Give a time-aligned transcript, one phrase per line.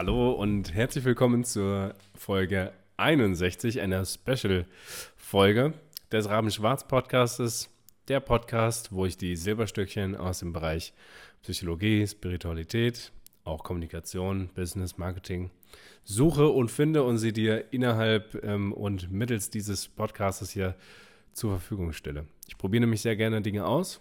[0.00, 5.74] Hallo und herzlich willkommen zur Folge 61, einer Special-Folge
[6.12, 7.68] des Raben Schwarz Podcastes.
[8.06, 10.92] Der Podcast, wo ich die Silberstückchen aus dem Bereich
[11.42, 13.10] Psychologie, Spiritualität,
[13.42, 15.50] auch Kommunikation, Business, Marketing
[16.04, 20.76] suche und finde und sie dir innerhalb ähm, und mittels dieses Podcastes hier
[21.32, 22.26] zur Verfügung stelle.
[22.46, 24.00] Ich probiere nämlich sehr gerne Dinge aus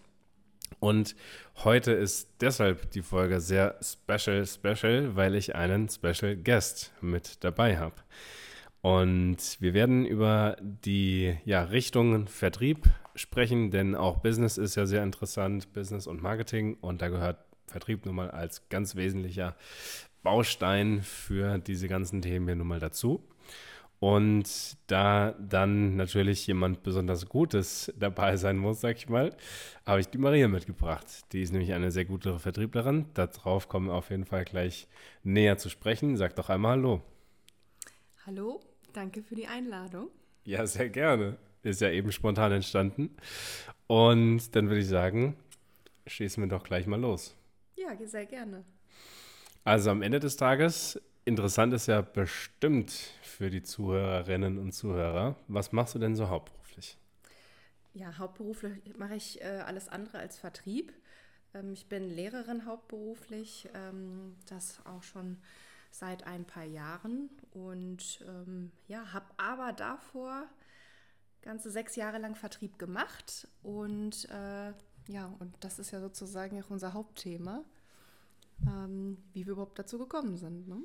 [0.80, 1.16] und
[1.64, 7.78] heute ist deshalb die Folge sehr special, special, weil ich einen Special Guest mit dabei
[7.78, 7.96] habe.
[8.82, 15.04] Und wir werden über die ja, Richtungen Vertrieb sprechen, denn auch Business ist ja sehr
[15.04, 16.78] interessant, Business und Marketing.
[16.80, 19.56] Und da gehört Vertrieb nun mal als ganz wesentlicher
[20.24, 23.24] Baustein für diese ganzen Themen hier nun mal dazu.
[24.00, 29.36] Und da dann natürlich jemand besonders Gutes dabei sein muss, sag ich mal,
[29.86, 31.06] habe ich die Maria mitgebracht.
[31.32, 33.08] Die ist nämlich eine sehr gute Vertrieblerin.
[33.16, 34.88] Darauf kommen wir auf jeden Fall gleich
[35.24, 36.16] näher zu sprechen.
[36.16, 37.02] Sag doch einmal Hallo.
[38.28, 38.60] Hallo,
[38.94, 40.10] danke für die Einladung.
[40.44, 41.38] Ja, sehr gerne.
[41.64, 43.10] Ist ja eben spontan entstanden.
[43.88, 45.38] Und dann würde ich sagen,
[46.06, 47.36] schießen wir doch gleich mal los.
[47.76, 48.64] Ja, sehr gerne.
[49.64, 55.36] Also am Ende des Tages, interessant ist ja bestimmt für die Zuhörerinnen und Zuhörer.
[55.48, 56.98] Was machst du denn so hauptberuflich?
[57.94, 60.94] Ja, hauptberuflich mache ich äh, alles andere als Vertrieb.
[61.54, 65.38] Ähm, ich bin Lehrerin hauptberuflich, ähm, das auch schon
[65.92, 70.48] seit ein paar Jahren und ähm, ja, habe aber davor
[71.42, 74.74] ganze sechs Jahre lang Vertrieb gemacht und äh,
[75.08, 77.64] ja, und das ist ja sozusagen auch unser Hauptthema,
[78.66, 80.68] ähm, wie wir überhaupt dazu gekommen sind.
[80.68, 80.84] Ne?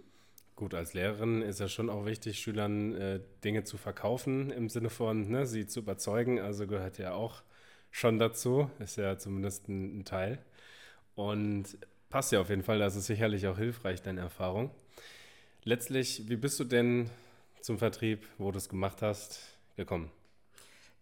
[0.57, 4.91] Gut, als Lehrerin ist ja schon auch wichtig, Schülern äh, Dinge zu verkaufen, im Sinne
[4.91, 6.41] von ne, sie zu überzeugen.
[6.41, 7.43] Also gehört ja auch
[7.91, 10.39] schon dazu, ist ja zumindest ein, ein Teil.
[11.15, 11.79] Und
[12.11, 14.71] passt ja auf jeden Fall, das ist sicherlich auch hilfreich, deine Erfahrung.
[15.65, 17.11] Letztlich, wie bist du denn
[17.61, 19.41] zum Vertrieb, wo du es gemacht hast,
[19.77, 20.11] gekommen?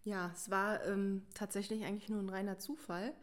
[0.03, 3.13] Ja, es war ähm, tatsächlich eigentlich nur ein reiner Zufall.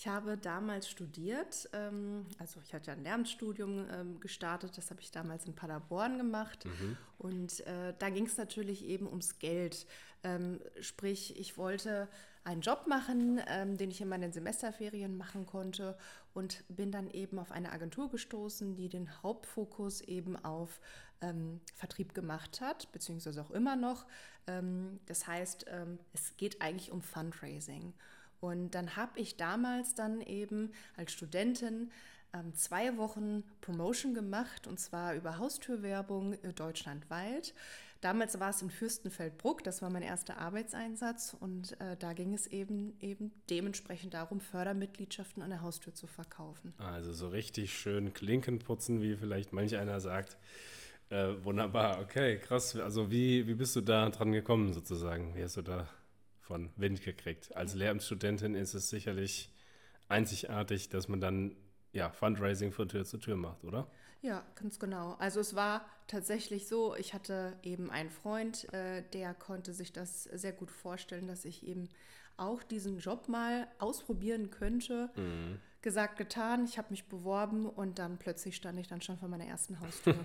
[0.00, 5.02] Ich habe damals studiert, ähm, also ich hatte ja ein Lehramtsstudium ähm, gestartet, das habe
[5.02, 6.64] ich damals in Paderborn gemacht.
[6.64, 6.96] Mhm.
[7.18, 9.86] Und äh, da ging es natürlich eben ums Geld.
[10.24, 12.08] Ähm, sprich, ich wollte
[12.44, 13.42] einen Job machen,
[13.76, 15.98] den ich in meinen Semesterferien machen konnte
[16.32, 20.80] und bin dann eben auf eine Agentur gestoßen, die den Hauptfokus eben auf
[21.74, 24.06] Vertrieb gemacht hat, beziehungsweise auch immer noch.
[25.04, 25.66] Das heißt,
[26.14, 27.92] es geht eigentlich um Fundraising.
[28.40, 31.90] Und dann habe ich damals dann eben als Studentin
[32.32, 37.54] ähm, zwei Wochen Promotion gemacht und zwar über Haustürwerbung äh, deutschlandweit.
[38.00, 42.46] Damals war es in Fürstenfeldbruck, das war mein erster Arbeitseinsatz und äh, da ging es
[42.46, 46.72] eben, eben dementsprechend darum, Fördermitgliedschaften an der Haustür zu verkaufen.
[46.78, 50.38] Also so richtig schön Klinken putzen, wie vielleicht manch einer sagt.
[51.10, 52.74] Äh, wunderbar, okay, krass.
[52.76, 55.34] Also wie, wie bist du da dran gekommen sozusagen?
[55.34, 55.86] Wie hast du da
[56.50, 57.54] von Wind gekriegt.
[57.54, 59.54] Als Lehramtsstudentin ist es sicherlich
[60.08, 61.54] einzigartig, dass man dann
[61.92, 63.88] ja, Fundraising von Tür zu Tür macht, oder?
[64.20, 65.14] Ja, ganz genau.
[65.20, 70.24] Also es war tatsächlich so, ich hatte eben einen Freund, äh, der konnte sich das
[70.24, 71.88] sehr gut vorstellen, dass ich eben
[72.36, 75.08] auch diesen Job mal ausprobieren könnte.
[75.14, 75.60] Mhm.
[75.82, 79.46] Gesagt, getan, ich habe mich beworben und dann plötzlich stand ich dann schon vor meiner
[79.46, 80.16] ersten Haustür.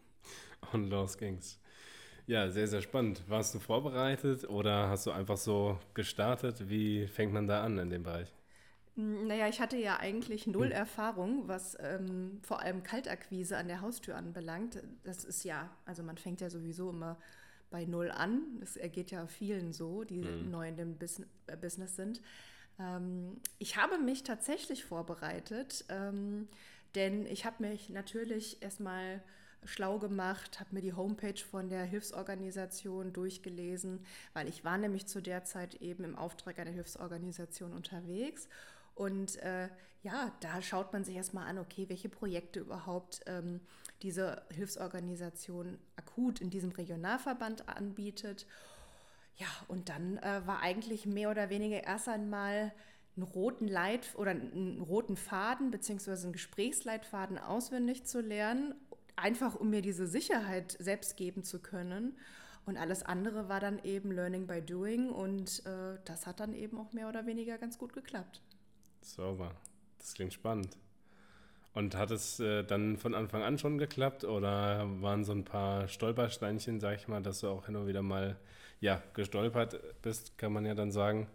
[0.72, 1.58] und los ging's.
[2.26, 3.22] Ja, sehr, sehr spannend.
[3.28, 6.68] Warst du vorbereitet oder hast du einfach so gestartet?
[6.68, 8.32] Wie fängt man da an in dem Bereich?
[8.96, 10.72] Hm, naja, ich hatte ja eigentlich null hm.
[10.72, 14.82] Erfahrung, was ähm, vor allem Kaltakquise an der Haustür anbelangt.
[15.04, 17.16] Das ist ja, also man fängt ja sowieso immer
[17.70, 18.42] bei null an.
[18.58, 20.50] Das ergeht ja vielen so, die mhm.
[20.50, 22.20] neu in dem Bus äh, Business sind.
[22.80, 26.48] Ähm, ich habe mich tatsächlich vorbereitet, ähm,
[26.96, 29.22] denn ich habe mich natürlich erstmal
[29.64, 35.20] schlau gemacht, habe mir die Homepage von der Hilfsorganisation durchgelesen, weil ich war nämlich zu
[35.20, 38.48] der Zeit eben im Auftrag einer Hilfsorganisation unterwegs.
[38.94, 39.68] Und äh,
[40.02, 43.60] ja, da schaut man sich erstmal an, okay, welche Projekte überhaupt ähm,
[44.02, 48.46] diese Hilfsorganisation akut in diesem Regionalverband anbietet.
[49.36, 52.72] Ja, und dann äh, war eigentlich mehr oder weniger erst einmal
[53.16, 58.74] einen roten Leit oder einen roten Faden beziehungsweise einen Gesprächsleitfaden auswendig zu lernen
[59.16, 62.16] einfach um mir diese Sicherheit selbst geben zu können.
[62.64, 66.78] Und alles andere war dann eben Learning by Doing und äh, das hat dann eben
[66.78, 68.40] auch mehr oder weniger ganz gut geklappt.
[69.00, 69.52] Sauber.
[69.98, 70.76] Das klingt spannend.
[71.74, 75.88] Und hat es äh, dann von Anfang an schon geklappt oder waren so ein paar
[75.88, 78.36] Stolpersteinchen, sag ich mal, dass du auch hin und wieder mal
[78.80, 81.28] ja, gestolpert bist, kann man ja dann sagen.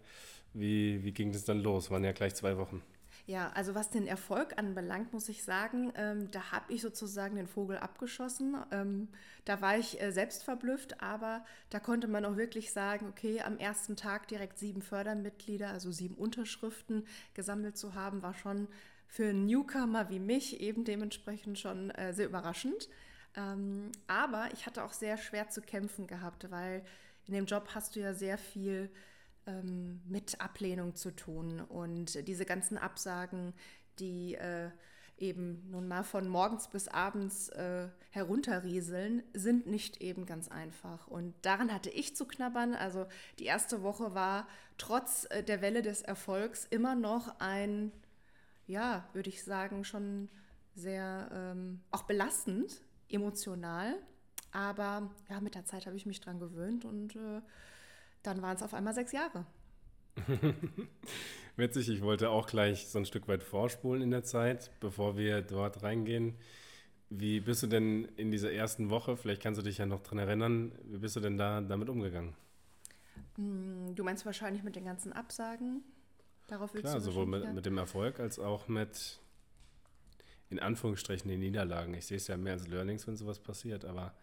[0.52, 1.90] Wie, wie ging das dann los?
[1.90, 2.82] Waren ja gleich zwei Wochen.
[3.24, 7.46] Ja, also was den Erfolg anbelangt, muss ich sagen, ähm, da habe ich sozusagen den
[7.46, 8.56] Vogel abgeschossen.
[8.72, 9.08] Ähm,
[9.44, 13.58] da war ich äh, selbst verblüfft, aber da konnte man auch wirklich sagen, okay, am
[13.58, 18.66] ersten Tag direkt sieben Fördermitglieder, also sieben Unterschriften gesammelt zu haben, war schon
[19.06, 22.88] für einen Newcomer wie mich eben dementsprechend schon äh, sehr überraschend.
[23.36, 26.84] Ähm, aber ich hatte auch sehr schwer zu kämpfen gehabt, weil
[27.28, 28.90] in dem Job hast du ja sehr viel
[29.46, 31.60] ähm, mit Ablehnung zu tun.
[31.60, 33.52] Und diese ganzen Absagen,
[33.98, 34.70] die äh,
[35.18, 41.06] eben nun mal von morgens bis abends äh, herunterrieseln, sind nicht eben ganz einfach.
[41.06, 42.74] Und daran hatte ich zu knabbern.
[42.74, 43.06] Also
[43.38, 44.48] die erste Woche war
[44.78, 47.92] trotz äh, der Welle des Erfolgs immer noch ein,
[48.66, 50.28] ja, würde ich sagen, schon
[50.74, 53.94] sehr ähm, auch belastend, emotional.
[54.50, 57.40] Aber ja, mit der Zeit habe ich mich dran gewöhnt und äh,
[58.22, 59.46] dann waren es auf einmal sechs Jahre.
[61.56, 65.42] Witzig, ich wollte auch gleich so ein Stück weit vorspulen in der Zeit, bevor wir
[65.42, 66.36] dort reingehen.
[67.10, 70.18] Wie bist du denn in dieser ersten Woche, vielleicht kannst du dich ja noch daran
[70.18, 72.34] erinnern, wie bist du denn da damit umgegangen?
[73.36, 75.82] Hm, du meinst wahrscheinlich mit den ganzen Absagen?
[76.46, 79.20] Darauf willst Klar, du sowohl mit, mit, dem Erfolg als auch mit,
[80.48, 81.94] in Anführungsstrichen, den Niederlagen.
[81.94, 84.14] Ich sehe es ja mehr als Learnings, wenn sowas passiert, aber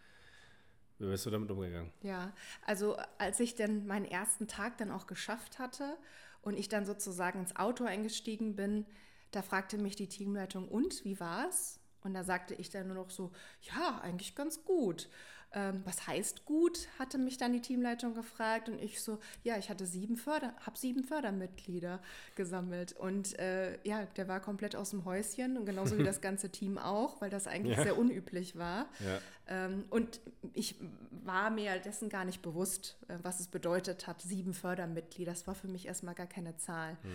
[0.99, 1.91] wie bist du damit umgegangen?
[2.01, 2.33] Ja,
[2.65, 5.97] also als ich dann meinen ersten Tag dann auch geschafft hatte
[6.41, 8.85] und ich dann sozusagen ins Auto eingestiegen bin,
[9.31, 11.79] da fragte mich die Teamleitung, und wie war's?
[12.01, 13.31] Und da sagte ich dann nur noch so,
[13.61, 15.09] ja, eigentlich ganz gut
[15.51, 19.69] ähm, was heißt gut, hatte mich dann die Teamleitung gefragt und ich so, ja, ich
[19.69, 21.99] hatte sieben Förder, habe sieben Fördermitglieder
[22.35, 26.51] gesammelt und äh, ja, der war komplett aus dem Häuschen und genauso wie das ganze
[26.51, 27.83] Team auch, weil das eigentlich ja.
[27.83, 28.89] sehr unüblich war.
[28.99, 29.19] Ja.
[29.47, 30.21] Ähm, und
[30.53, 30.75] ich
[31.09, 35.31] war mir dessen gar nicht bewusst, äh, was es bedeutet hat, sieben Fördermitglieder.
[35.31, 36.93] Das war für mich erstmal gar keine Zahl.
[37.03, 37.09] Mhm.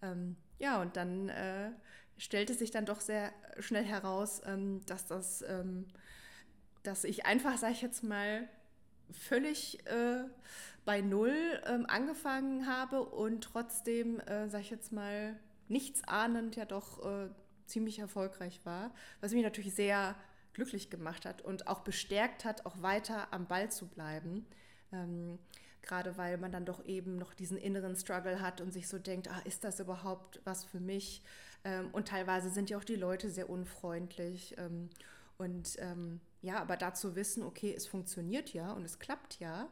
[0.00, 1.70] Ähm, ja, und dann äh,
[2.16, 5.86] stellte sich dann doch sehr schnell heraus, ähm, dass das ähm,
[6.84, 8.48] dass ich einfach, sage ich jetzt mal,
[9.10, 10.24] völlig äh,
[10.84, 11.34] bei Null
[11.66, 15.38] ähm, angefangen habe und trotzdem, äh, sage ich jetzt mal,
[15.68, 17.28] nichts ahnend ja doch äh,
[17.66, 20.14] ziemlich erfolgreich war, was mich natürlich sehr
[20.52, 24.46] glücklich gemacht hat und auch bestärkt hat, auch weiter am Ball zu bleiben.
[24.92, 25.38] Ähm,
[25.82, 29.28] Gerade weil man dann doch eben noch diesen inneren Struggle hat und sich so denkt,
[29.28, 31.22] ah, ist das überhaupt was für mich?
[31.62, 34.54] Ähm, und teilweise sind ja auch die Leute sehr unfreundlich.
[34.56, 34.88] Ähm,
[35.36, 39.68] und ähm, ja, aber dazu wissen, okay, es funktioniert ja und es klappt ja,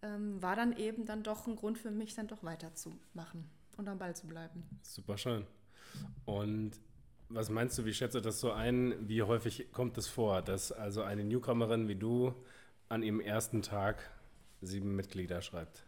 [0.00, 3.98] ähm, war dann eben dann doch ein Grund für mich, dann doch weiterzumachen und am
[3.98, 4.62] Ball zu bleiben.
[4.82, 5.44] Super schön.
[6.24, 6.78] Und
[7.28, 9.08] was meinst du, wie schätzt du das so ein?
[9.08, 12.32] Wie häufig kommt es vor, dass also eine Newcomerin wie du
[12.88, 14.08] an ihrem ersten Tag
[14.62, 15.84] sieben Mitglieder schreibt?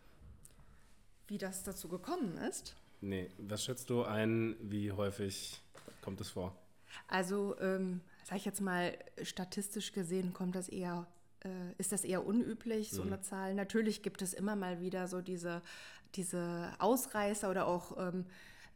[1.28, 2.75] Wie das dazu gekommen ist?
[3.00, 5.62] Nee, was schätzt du ein, wie häufig
[6.00, 6.56] kommt es vor?
[7.06, 8.93] Also ähm, sage ich jetzt mal,
[9.23, 11.06] statistisch gesehen kommt das eher,
[11.44, 13.12] äh, ist das eher unüblich, so mhm.
[13.12, 13.55] eine Zahl.
[13.55, 15.62] Natürlich gibt es immer mal wieder so diese,
[16.17, 18.26] diese Ausreißer oder auch ähm,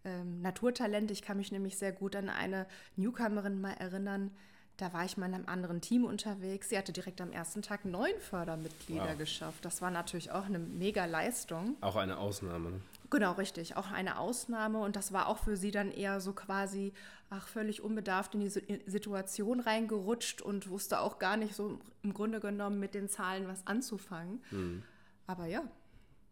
[0.04, 1.12] ähm, Naturtalente.
[1.12, 4.30] Ich kann mich nämlich sehr gut an eine Newcomerin mal erinnern,
[4.76, 6.68] da war ich mal in einem anderen Team unterwegs.
[6.68, 9.18] Sie hatte direkt am ersten Tag neun Fördermitglieder wow.
[9.18, 9.64] geschafft.
[9.64, 11.76] Das war natürlich auch eine mega Leistung.
[11.80, 12.80] Auch eine Ausnahme.
[13.10, 13.76] Genau, richtig.
[13.76, 14.78] Auch eine Ausnahme.
[14.78, 16.92] Und das war auch für sie dann eher so quasi,
[17.28, 22.38] ach, völlig unbedarft in die Situation reingerutscht und wusste auch gar nicht so im Grunde
[22.38, 24.40] genommen mit den Zahlen was anzufangen.
[24.52, 24.84] Mhm.
[25.26, 25.62] Aber ja,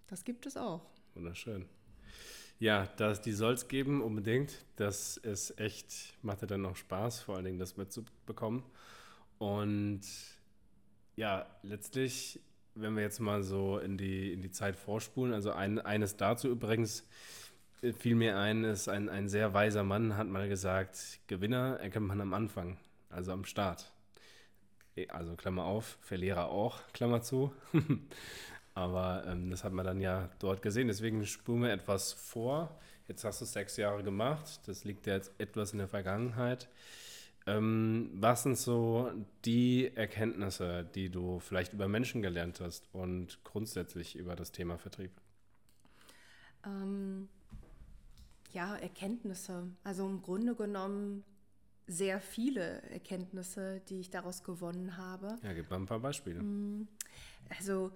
[0.06, 0.86] das gibt es auch.
[1.14, 1.66] Wunderschön.
[2.60, 4.64] Ja, das, die soll es geben, unbedingt.
[4.76, 8.64] Das ist echt, macht ja dann auch Spaß, vor allen Dingen das mitzubekommen.
[9.38, 10.00] Und
[11.16, 12.40] ja, letztlich
[12.80, 16.48] wenn wir jetzt mal so in die, in die Zeit vorspulen, also ein, eines dazu
[16.48, 17.06] übrigens
[17.82, 22.06] äh, fiel mir ein, ist ein, ein sehr weiser Mann, hat mal gesagt, Gewinner erkennt
[22.06, 22.78] man am Anfang,
[23.10, 23.92] also am Start.
[24.96, 27.52] Äh, also Klammer auf, Verlierer auch, Klammer zu.
[28.74, 30.86] Aber ähm, das hat man dann ja dort gesehen.
[30.86, 32.78] Deswegen spulen wir etwas vor.
[33.08, 34.60] Jetzt hast du sechs Jahre gemacht.
[34.66, 36.68] Das liegt ja jetzt etwas in der Vergangenheit.
[37.48, 39.10] Ähm, was sind so
[39.46, 45.12] die Erkenntnisse, die du vielleicht über Menschen gelernt hast und grundsätzlich über das Thema Vertrieb?
[46.66, 47.30] Ähm,
[48.52, 49.68] ja, Erkenntnisse.
[49.82, 51.24] Also im Grunde genommen
[51.86, 55.38] sehr viele Erkenntnisse, die ich daraus gewonnen habe.
[55.42, 56.42] Ja, gib mal ein paar Beispiele.
[56.42, 56.86] Mm,
[57.58, 57.92] also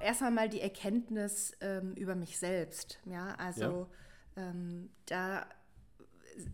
[0.00, 3.00] erst einmal die Erkenntnis ähm, über mich selbst.
[3.04, 3.62] Ja, also
[4.34, 4.48] ja.
[4.48, 5.46] Ähm, da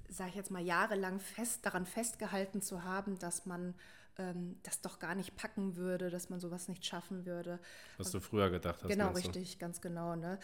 [0.08, 3.74] sage ich jetzt mal, jahrelang fest daran festgehalten zu haben, dass man
[4.18, 7.60] ähm, das doch gar nicht packen würde, dass man sowas nicht schaffen würde.
[7.96, 8.90] Was du früher gedacht hast.
[8.90, 10.16] Genau, richtig, ganz genau.
[10.16, 10.38] Ne?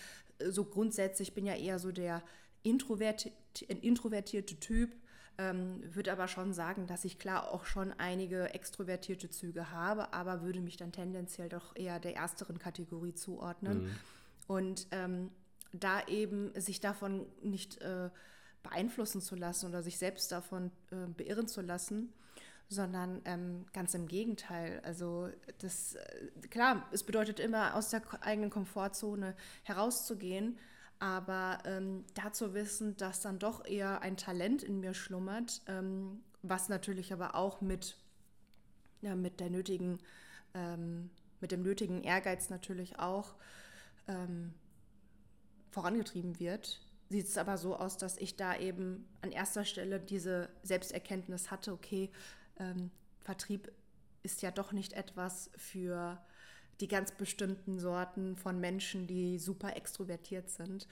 [0.48, 2.22] So grundsätzlich bin ja eher so der
[2.62, 3.32] introverti
[3.68, 4.96] ein introvertierter Typ,
[5.38, 10.42] ähm, würde aber schon sagen, dass ich klar auch schon einige extrovertierte Züge habe, aber
[10.42, 13.84] würde mich dann tendenziell doch eher der ersteren Kategorie zuordnen.
[13.84, 13.90] Mhm.
[14.46, 15.30] Und ähm,
[15.72, 18.10] da eben sich davon nicht äh,
[18.64, 22.12] beeinflussen zu lassen oder sich selbst davon äh, beirren zu lassen,
[22.68, 24.80] sondern ähm, ganz im Gegenteil.
[24.82, 25.28] Also
[25.58, 30.58] das, äh, klar, es bedeutet immer, aus der eigenen Komfortzone herauszugehen,
[30.98, 36.68] aber ähm, dazu wissen, dass dann doch eher ein Talent in mir schlummert, ähm, was
[36.68, 37.98] natürlich aber auch mit,
[39.02, 39.98] ja, mit der nötigen,
[40.54, 43.34] ähm, mit dem nötigen Ehrgeiz natürlich auch
[44.08, 44.54] ähm,
[45.70, 50.48] vorangetrieben wird sieht es aber so aus, dass ich da eben an erster Stelle diese
[50.62, 52.10] Selbsterkenntnis hatte, okay,
[52.58, 53.72] ähm, Vertrieb
[54.22, 56.18] ist ja doch nicht etwas für
[56.80, 60.88] die ganz bestimmten Sorten von Menschen, die super extrovertiert sind,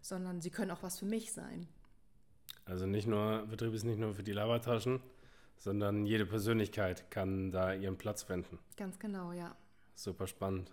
[0.00, 1.66] sondern sie können auch was für mich sein.
[2.66, 5.00] Also nicht nur, Vertrieb ist nicht nur für die Labertaschen,
[5.56, 8.58] sondern jede Persönlichkeit kann da ihren Platz finden.
[8.76, 9.56] Ganz genau, ja.
[9.94, 10.72] Super spannend.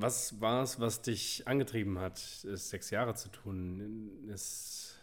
[0.00, 4.28] Was war es, was dich angetrieben hat, es sechs Jahre zu tun?
[4.32, 4.96] Es,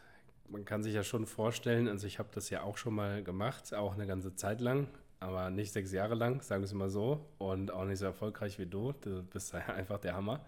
[0.48, 3.74] man kann sich ja schon vorstellen, also ich habe das ja auch schon mal gemacht,
[3.74, 4.88] auch eine ganze Zeit lang,
[5.20, 8.58] aber nicht sechs Jahre lang, sagen wir es mal so, und auch nicht so erfolgreich
[8.58, 8.94] wie du.
[8.94, 10.46] Du bist ja einfach der Hammer.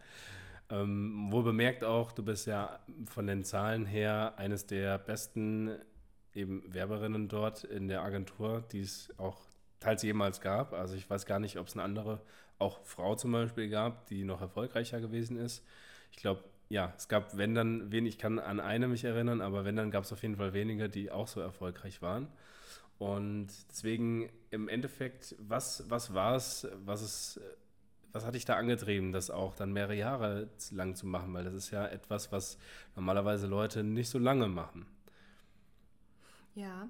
[0.69, 5.77] Ähm, wohl bemerkt auch, du bist ja von den Zahlen her eines der besten
[6.33, 9.41] eben Werberinnen dort in der Agentur, die es auch
[9.81, 10.71] teils jemals gab.
[10.71, 12.21] Also ich weiß gar nicht, ob es eine andere
[12.59, 15.63] auch Frau zum Beispiel gab, die noch erfolgreicher gewesen ist.
[16.11, 19.63] Ich glaube, ja, es gab, wenn dann, wenig, ich kann an eine mich erinnern, aber
[19.65, 22.27] wenn dann gab es auf jeden Fall weniger, die auch so erfolgreich waren.
[22.99, 27.41] Und deswegen im Endeffekt, was, was war es, was ist,
[28.11, 31.33] was hat dich da angetrieben, das auch dann mehrere Jahre lang zu machen?
[31.33, 32.57] Weil das ist ja etwas, was
[32.95, 34.87] normalerweise Leute nicht so lange machen.
[36.55, 36.89] Ja,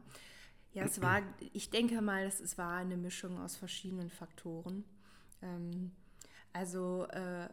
[0.74, 1.22] ja, es war,
[1.54, 4.86] ich denke mal, es war eine Mischung aus verschiedenen Faktoren.
[5.42, 5.92] Ähm,
[6.54, 7.50] also äh,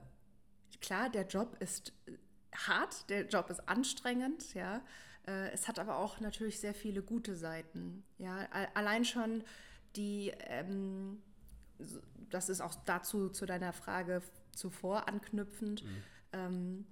[0.80, 1.92] klar, der Job ist
[2.54, 4.82] hart, der Job ist anstrengend, ja.
[5.26, 8.04] Äh, es hat aber auch natürlich sehr viele gute Seiten.
[8.18, 9.42] Ja, allein schon
[9.96, 11.22] die, ähm,
[12.30, 14.22] das ist auch dazu zu deiner Frage
[14.52, 16.02] zuvor anknüpfend, mhm.
[16.32, 16.86] ähm,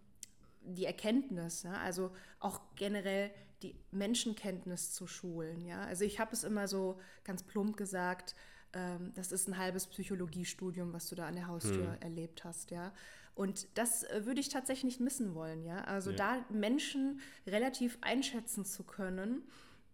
[0.63, 1.75] die Erkenntnis, ja?
[1.75, 3.31] also auch generell
[3.63, 5.65] die Menschenkenntnis zu schulen.
[5.65, 5.83] Ja?
[5.83, 8.35] Also ich habe es immer so ganz plump gesagt,
[8.75, 12.01] ähm, das ist ein halbes Psychologiestudium, was du da an der Haustür hm.
[12.01, 12.93] erlebt hast, ja.
[13.35, 15.85] Und das äh, würde ich tatsächlich nicht missen wollen, ja.
[15.85, 16.17] Also ja.
[16.17, 19.43] da Menschen relativ einschätzen zu können,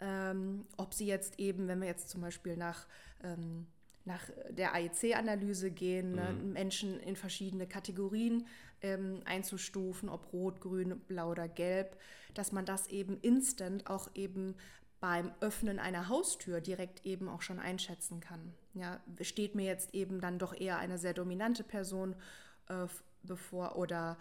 [0.00, 2.86] ähm, ob sie jetzt eben, wenn wir jetzt zum Beispiel nach
[3.22, 3.66] ähm,
[4.08, 6.52] nach der AEC-Analyse gehen, ne, mhm.
[6.54, 8.46] Menschen in verschiedene Kategorien
[8.80, 11.96] ähm, einzustufen, ob rot, grün, blau oder gelb,
[12.34, 14.56] dass man das eben instant auch eben
[15.00, 18.52] beim Öffnen einer Haustür direkt eben auch schon einschätzen kann.
[18.78, 22.14] Ja, steht mir jetzt eben dann doch eher eine sehr dominante Person
[22.68, 22.86] äh,
[23.22, 24.16] bevor oder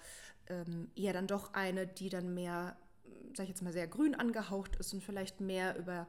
[0.48, 2.76] ähm, eher dann doch eine, die dann mehr,
[3.36, 6.08] sag ich jetzt mal, sehr grün angehaucht ist und vielleicht mehr über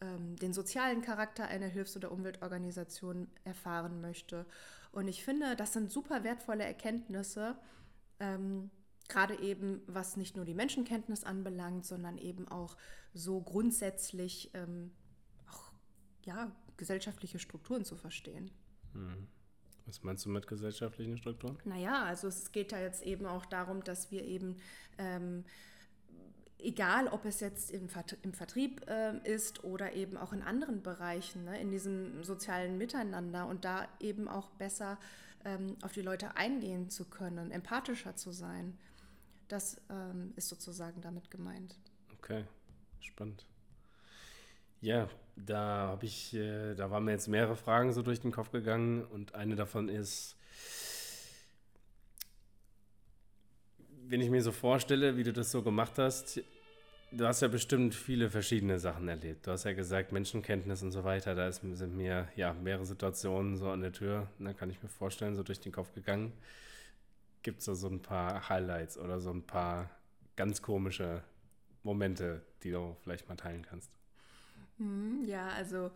[0.00, 4.46] ähm, den sozialen Charakter einer Hilfs- oder Umweltorganisation erfahren möchte.
[4.92, 7.56] Und ich finde, das sind super wertvolle Erkenntnisse,
[8.20, 8.70] ähm,
[9.08, 12.76] gerade eben was nicht nur die Menschenkenntnis anbelangt, sondern eben auch
[13.14, 14.92] so grundsätzlich ähm,
[15.50, 15.70] auch
[16.24, 18.50] ja, gesellschaftliche Strukturen zu verstehen.
[18.92, 19.28] Hm.
[19.86, 21.58] Was meinst du mit gesellschaftlichen Strukturen?
[21.64, 24.56] Naja, also es geht da jetzt eben auch darum, dass wir eben
[24.98, 25.44] ähm,
[26.58, 31.60] egal ob es jetzt im, Vertrieb äh, ist oder eben auch in anderen Bereichen, ne,
[31.60, 34.98] in diesem sozialen Miteinander und da eben auch besser
[35.44, 38.78] ähm, auf die Leute eingehen zu können, empathischer zu sein.
[39.48, 41.78] Das ähm, ist sozusagen damit gemeint.
[42.18, 42.44] Okay,
[43.00, 43.46] spannend.
[44.80, 48.50] Ja, da habe ich, äh, da waren mir jetzt mehrere Fragen so durch den Kopf
[48.50, 50.36] gegangen und eine davon ist,
[54.08, 56.40] wenn ich mir so vorstelle, wie du das so gemacht hast,
[57.10, 59.46] du hast ja bestimmt viele verschiedene Sachen erlebt.
[59.46, 63.56] Du hast ja gesagt, Menschenkenntnis und so weiter, da ist, sind mir ja mehrere Situationen
[63.56, 66.32] so an der Tür, da kann ich mir vorstellen, so durch den Kopf gegangen.
[67.42, 69.90] Gibt es da so ein paar Highlights oder so ein paar
[70.34, 71.22] ganz komische
[71.82, 73.96] Momente, die du vielleicht mal teilen kannst?
[74.78, 75.90] Hm, ja, also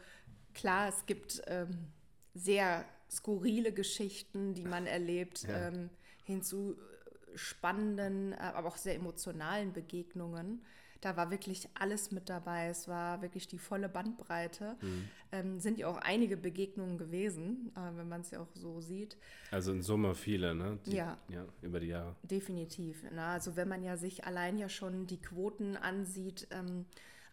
[0.54, 1.88] klar, es gibt ähm,
[2.34, 5.68] sehr skurrile Geschichten, die man erlebt, ja.
[5.68, 5.90] ähm,
[6.24, 6.76] hinzu
[7.34, 10.62] spannenden, äh, aber auch sehr emotionalen Begegnungen.
[11.00, 12.66] Da war wirklich alles mit dabei.
[12.66, 14.76] Es war wirklich die volle Bandbreite.
[14.82, 15.08] Mhm.
[15.32, 19.16] Ähm, sind ja auch einige Begegnungen gewesen, äh, wenn man es ja auch so sieht.
[19.50, 20.78] Also in Summe viele, ne?
[20.84, 21.16] Die, ja.
[21.28, 21.46] ja.
[21.62, 22.16] Über die Jahre.
[22.22, 23.02] Definitiv.
[23.12, 26.84] Na, also wenn man ja sich allein ja schon die Quoten ansieht ähm,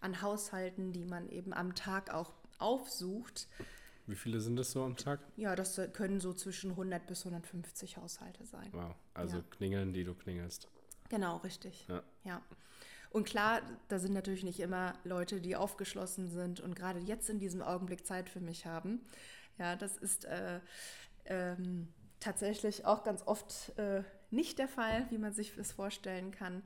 [0.02, 3.48] an Haushalten, die man eben am Tag auch aufsucht.
[4.06, 5.20] Wie viele sind das so am Tag?
[5.36, 8.70] Ja, das können so zwischen 100 bis 150 Haushalte sein.
[8.72, 9.44] Wow, also ja.
[9.50, 10.70] klingeln, die du klingelst.
[11.10, 11.86] Genau, richtig.
[11.88, 12.04] Ja.
[12.24, 12.42] ja.
[13.10, 17.40] Und klar, da sind natürlich nicht immer Leute, die aufgeschlossen sind und gerade jetzt in
[17.40, 19.02] diesem Augenblick Zeit für mich haben.
[19.58, 20.60] Ja, das ist äh,
[21.26, 21.88] ähm,
[22.20, 26.64] tatsächlich auch ganz oft äh, nicht der Fall, wie man sich das vorstellen kann.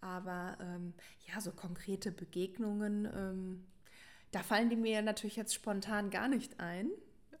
[0.00, 0.94] Aber ähm,
[1.26, 3.66] ja, so konkrete Begegnungen, ähm,
[4.30, 6.90] da fallen die mir natürlich jetzt spontan gar nicht ein.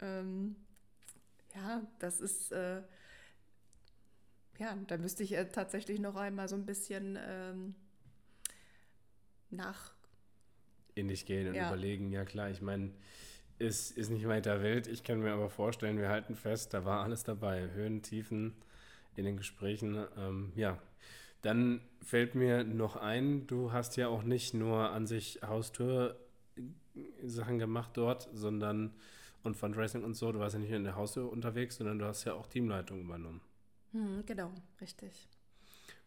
[0.00, 0.56] Ähm,
[1.54, 2.82] ja, das ist, äh,
[4.58, 7.74] ja, da müsste ich tatsächlich noch einmal so ein bisschen ähm,
[9.50, 9.92] nach.
[10.94, 11.68] In dich gehen und ja.
[11.68, 12.92] überlegen, ja klar, ich meine,
[13.58, 14.86] ist, ist nicht weiter wild.
[14.86, 17.70] Ich kann mir aber vorstellen, wir halten fest, da war alles dabei.
[17.72, 18.54] Höhen, Tiefen
[19.16, 20.06] in den Gesprächen.
[20.16, 20.78] Ähm, ja,
[21.42, 26.18] dann fällt mir noch ein, du hast ja auch nicht nur an sich Haustür
[27.24, 28.94] Sachen gemacht dort, sondern
[29.42, 30.32] und Fundraising und so.
[30.32, 33.00] Du warst ja nicht nur in der Haustür unterwegs, sondern du hast ja auch Teamleitung
[33.00, 33.40] übernommen.
[33.92, 35.28] Hm, genau, richtig.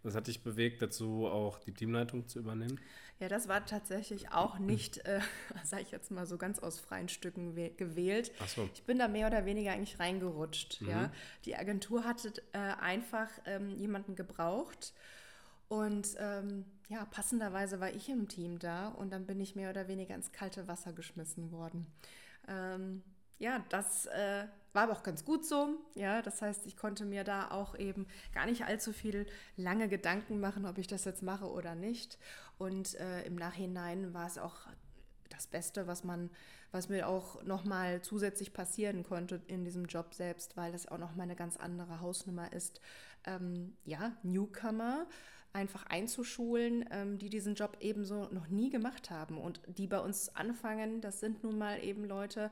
[0.03, 2.79] Was hat dich bewegt, dazu auch die Teamleitung zu übernehmen?
[3.19, 5.21] Ja, das war tatsächlich auch nicht, äh,
[5.63, 8.31] sage ich jetzt mal so ganz aus freien Stücken gewählt.
[8.39, 8.67] Ach so.
[8.73, 10.81] Ich bin da mehr oder weniger eigentlich reingerutscht.
[10.81, 10.89] Mhm.
[10.89, 11.11] Ja.
[11.45, 14.93] Die Agentur hatte äh, einfach ähm, jemanden gebraucht
[15.71, 19.87] und ähm, ja, passenderweise war ich im Team da und dann bin ich mehr oder
[19.87, 21.87] weniger ins kalte Wasser geschmissen worden.
[22.49, 23.01] Ähm,
[23.39, 25.77] ja, das äh, war aber auch ganz gut so.
[25.95, 29.25] Ja, das heißt, ich konnte mir da auch eben gar nicht allzu viel
[29.55, 32.19] lange Gedanken machen, ob ich das jetzt mache oder nicht.
[32.57, 34.67] Und äh, im Nachhinein war es auch
[35.29, 36.29] das Beste, was man,
[36.73, 41.23] was mir auch nochmal zusätzlich passieren konnte in diesem Job selbst, weil das auch nochmal
[41.23, 42.81] eine ganz andere Hausnummer ist.
[43.23, 45.07] Ähm, ja, Newcomer
[45.53, 50.35] einfach einzuschulen, ähm, die diesen Job ebenso noch nie gemacht haben und die bei uns
[50.35, 51.01] anfangen.
[51.01, 52.51] Das sind nun mal eben Leute,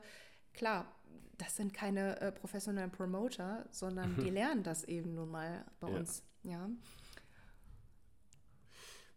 [0.52, 0.92] klar,
[1.38, 5.96] das sind keine äh, professionellen Promoter, sondern die lernen das eben nun mal bei ja.
[5.96, 6.22] uns.
[6.42, 6.68] Ja.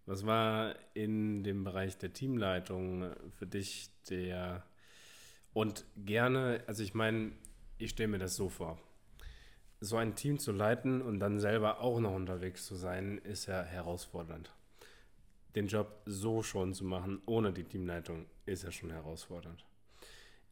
[0.06, 4.66] Was war in dem Bereich der Teamleitung für dich der
[5.54, 7.32] und gerne, also ich meine,
[7.78, 8.80] ich stelle mir das so vor
[9.84, 13.62] so ein Team zu leiten und dann selber auch noch unterwegs zu sein, ist ja
[13.62, 14.54] herausfordernd.
[15.56, 19.66] Den Job so schon zu machen, ohne die Teamleitung, ist ja schon herausfordernd.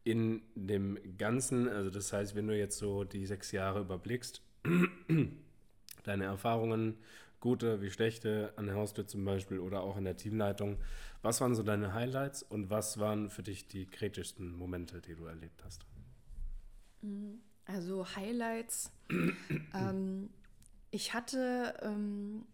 [0.04, 4.42] In dem Ganzen, also das heißt, wenn du jetzt so die sechs Jahre überblickst,
[6.04, 6.98] deine Erfahrungen,
[7.40, 10.78] gute wie schlechte, an der Haustür zum Beispiel oder auch in der Teamleitung,
[11.22, 15.26] was waren so deine Highlights und was waren für dich die kritischsten Momente, die du
[15.26, 15.86] erlebt hast?
[17.02, 17.40] Mhm.
[17.66, 18.92] Also Highlights.
[19.74, 20.30] ähm,
[20.92, 22.46] ich hatte ähm,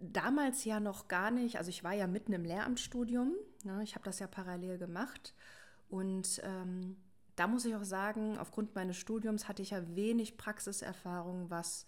[0.00, 4.04] damals ja noch gar nicht, also ich war ja mitten im Lehramtsstudium, ne, ich habe
[4.04, 5.34] das ja parallel gemacht
[5.88, 6.96] und ähm,
[7.36, 11.86] da muss ich auch sagen, aufgrund meines Studiums hatte ich ja wenig Praxiserfahrung, was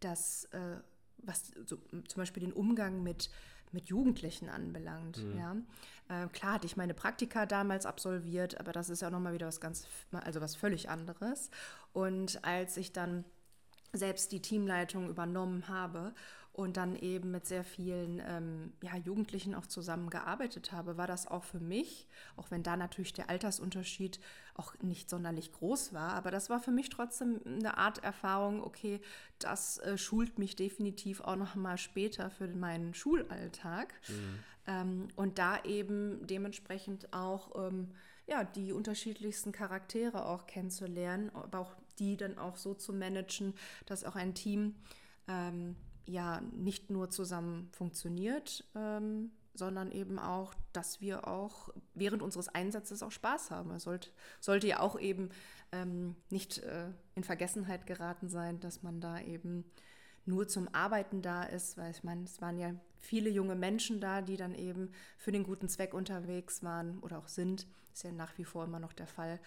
[0.00, 0.76] das, äh,
[1.18, 3.30] was so, zum Beispiel den Umgang mit
[3.72, 5.18] mit Jugendlichen anbelangt.
[5.18, 5.38] Mhm.
[5.38, 5.56] Ja.
[6.08, 9.46] Äh, klar hatte ich meine Praktika damals absolviert, aber das ist ja auch nochmal wieder
[9.46, 11.50] was ganz, also was völlig anderes.
[11.92, 13.24] Und als ich dann
[13.92, 16.14] selbst die Teamleitung übernommen habe
[16.54, 21.42] und dann eben mit sehr vielen ähm, ja, Jugendlichen auch zusammengearbeitet habe, war das auch
[21.42, 24.20] für mich, auch wenn da natürlich der Altersunterschied
[24.54, 29.00] auch nicht sonderlich groß war, aber das war für mich trotzdem eine Art Erfahrung, okay,
[29.40, 34.38] das äh, schult mich definitiv auch noch mal später für meinen Schulalltag mhm.
[34.68, 37.90] ähm, und da eben dementsprechend auch ähm,
[38.28, 43.54] ja, die unterschiedlichsten Charaktere auch kennenzulernen, aber auch die dann auch so zu managen,
[43.86, 44.76] dass auch ein Team
[45.26, 45.74] ähm,
[46.06, 53.02] ja nicht nur zusammen funktioniert, ähm, sondern eben auch, dass wir auch während unseres Einsatzes
[53.02, 53.70] auch Spaß haben.
[53.70, 55.30] Es sollte, sollte ja auch eben
[55.72, 59.64] ähm, nicht äh, in Vergessenheit geraten sein, dass man da eben
[60.26, 64.22] nur zum Arbeiten da ist, weil ich meine, es waren ja viele junge Menschen da,
[64.22, 67.66] die dann eben für den guten Zweck unterwegs waren oder auch sind.
[67.92, 69.38] Ist ja nach wie vor immer noch der Fall.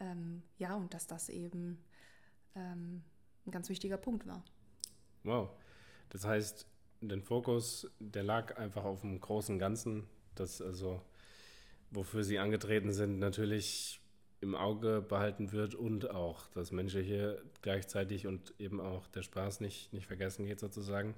[0.00, 1.84] Ähm, ja, und dass das eben
[2.54, 3.04] ähm,
[3.46, 4.42] ein ganz wichtiger Punkt war.
[5.22, 5.50] Wow.
[6.10, 6.66] Das heißt,
[7.00, 11.02] den Fokus, der lag einfach auf dem großen Ganzen, das also,
[11.90, 14.00] wofür sie angetreten sind, natürlich
[14.40, 19.92] im Auge behalten wird und auch das Menschliche gleichzeitig und eben auch der Spaß nicht,
[19.92, 21.14] nicht vergessen geht sozusagen.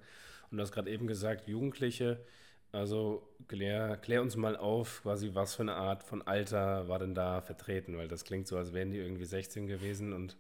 [0.51, 2.21] Und du hast gerade eben gesagt, Jugendliche,
[2.73, 7.15] Also klär, klär, uns mal auf, quasi was für eine Art von Alter war denn
[7.15, 10.37] da vertreten, weil das klingt so, als wären die irgendwie 16 gewesen und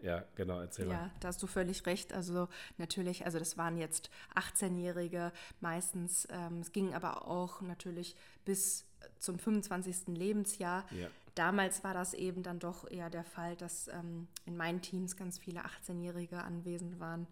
[0.00, 1.02] ja, genau, erzähl ja, mal.
[1.06, 2.12] Ja, da hast du völlig recht.
[2.12, 6.28] Also natürlich, also das waren jetzt 18-Jährige meistens.
[6.30, 8.86] Ähm, es ging aber auch natürlich bis
[9.18, 10.08] zum 25.
[10.08, 10.84] Lebensjahr.
[10.92, 11.08] Ja.
[11.34, 15.38] Damals war das eben dann doch eher der Fall, dass ähm, in meinen Teams ganz
[15.38, 17.26] viele 18-Jährige anwesend waren.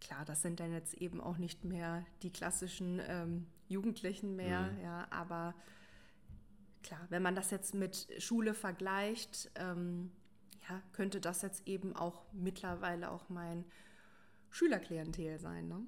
[0.00, 4.82] Klar, das sind dann jetzt eben auch nicht mehr die klassischen ähm, Jugendlichen mehr, mhm.
[4.82, 5.54] ja, aber
[6.82, 10.12] klar, wenn man das jetzt mit Schule vergleicht, ähm,
[10.68, 13.64] ja, könnte das jetzt eben auch mittlerweile auch mein
[14.50, 15.82] Schülerklientel sein, ne?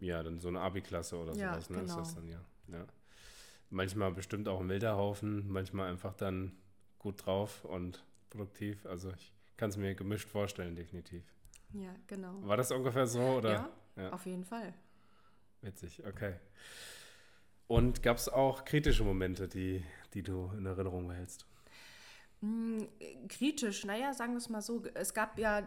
[0.00, 1.80] Ja, dann so eine Abi-Klasse oder ja, sowas, ne?
[1.80, 1.92] Genau.
[1.92, 2.40] Ist das dann, ja.
[2.68, 2.86] ja.
[3.70, 6.52] Manchmal bestimmt auch ein wilder Haufen, manchmal einfach dann
[6.98, 8.86] gut drauf und produktiv.
[8.86, 11.24] Also ich kann es mir gemischt vorstellen, definitiv.
[11.72, 12.34] Ja, genau.
[12.46, 13.20] War das ungefähr so?
[13.20, 13.52] Oder?
[13.52, 14.12] Ja, ja.
[14.12, 14.72] auf jeden Fall.
[15.60, 16.36] Witzig, okay.
[17.66, 21.47] Und gab es auch kritische Momente, die, die du in Erinnerung behältst?
[22.40, 22.88] Hm,
[23.28, 24.82] kritisch, naja, sagen wir es mal so.
[24.94, 25.66] Es gab ja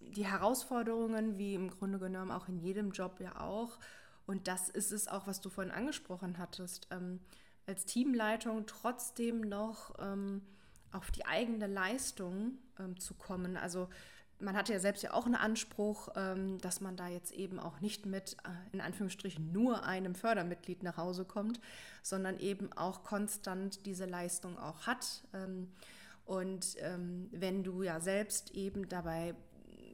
[0.00, 3.78] die Herausforderungen, wie im Grunde genommen auch in jedem Job ja auch.
[4.26, 6.88] Und das ist es auch, was du vorhin angesprochen hattest.
[6.90, 7.20] Ähm,
[7.66, 10.42] als Teamleitung trotzdem noch ähm,
[10.92, 13.56] auf die eigene Leistung ähm, zu kommen.
[13.56, 13.88] Also
[14.38, 17.80] man hatte ja selbst ja auch einen Anspruch, ähm, dass man da jetzt eben auch
[17.80, 21.60] nicht mit, äh, in Anführungsstrichen, nur einem Fördermitglied nach Hause kommt,
[22.02, 25.24] sondern eben auch konstant diese Leistung auch hat.
[26.26, 29.34] Ähm, und ähm, wenn du ja selbst eben dabei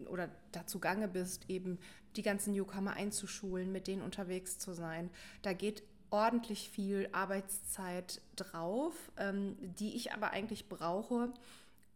[0.09, 1.79] oder dazu gange bist, eben
[2.16, 5.11] die ganzen Newcomer einzuschulen, mit denen unterwegs zu sein,
[5.42, 8.92] da geht ordentlich viel Arbeitszeit drauf,
[9.62, 11.33] die ich aber eigentlich brauche,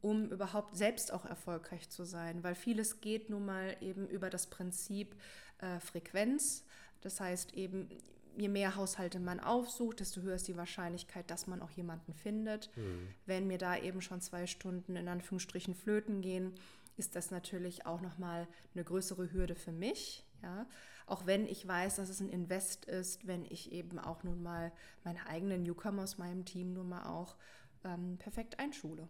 [0.01, 4.47] um überhaupt selbst auch erfolgreich zu sein, weil vieles geht nun mal eben über das
[4.47, 5.15] Prinzip
[5.59, 6.65] äh, Frequenz.
[7.03, 7.89] Das heißt eben,
[8.37, 12.71] je mehr Haushalte man aufsucht, desto höher ist die Wahrscheinlichkeit, dass man auch jemanden findet.
[12.77, 13.09] Mhm.
[13.25, 16.55] Wenn mir da eben schon zwei Stunden in Anführungsstrichen flöten gehen,
[16.97, 20.25] ist das natürlich auch nochmal eine größere Hürde für mich.
[20.43, 20.67] Ja?
[21.07, 24.73] Auch wenn ich weiß, dass es ein Invest ist, wenn ich eben auch nun mal
[25.05, 27.37] meine eigenen Newcomer aus meinem Team nun mal auch
[27.85, 29.09] ähm, perfekt einschule.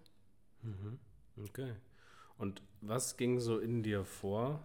[0.62, 0.98] Mhm.
[1.44, 1.74] Okay.
[2.38, 4.62] Und was ging so in dir vor,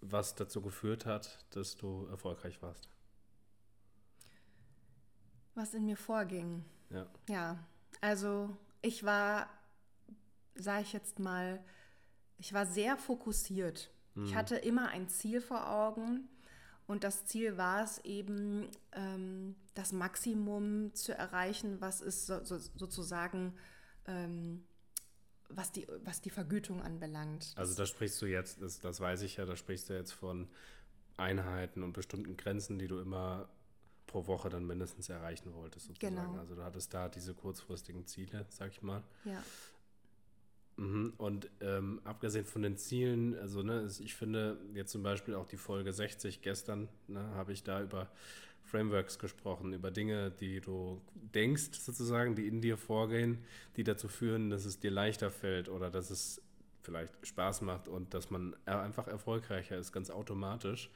[0.00, 2.88] was dazu geführt hat, dass du erfolgreich warst?
[5.56, 6.64] Was in mir vorging?
[6.90, 7.06] Ja.
[7.28, 7.58] Ja,
[8.00, 9.48] also ich war,
[10.54, 11.64] sage ich jetzt mal,
[12.38, 13.90] ich war sehr fokussiert.
[14.14, 14.26] Mhm.
[14.26, 16.28] Ich hatte immer ein Ziel vor Augen
[16.86, 22.58] und das Ziel war es eben, ähm, das Maximum zu erreichen, was es so, so,
[22.58, 23.54] sozusagen
[24.06, 24.62] ähm,
[25.48, 27.54] was, die, was die Vergütung anbelangt.
[27.56, 30.48] Also da sprichst du jetzt, das, das weiß ich ja, da sprichst du jetzt von
[31.16, 33.48] Einheiten und bestimmten Grenzen, die du immer
[34.06, 36.16] pro Woche dann mindestens erreichen wolltest, sozusagen.
[36.16, 36.38] Genau.
[36.38, 39.02] Also du hattest da diese kurzfristigen Ziele, sag ich mal.
[39.24, 39.42] Ja.
[40.76, 41.14] Mhm.
[41.16, 45.56] Und ähm, abgesehen von den Zielen, also ne, ich finde jetzt zum Beispiel auch die
[45.56, 48.08] Folge 60 gestern, ne, habe ich da über
[48.64, 53.44] Frameworks gesprochen, über Dinge, die du denkst, sozusagen, die in dir vorgehen,
[53.76, 56.42] die dazu führen, dass es dir leichter fällt oder dass es
[56.82, 60.90] vielleicht Spaß macht und dass man einfach erfolgreicher ist, ganz automatisch,